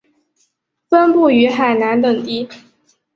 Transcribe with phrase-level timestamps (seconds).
[0.89, 2.49] 分布于海南等地。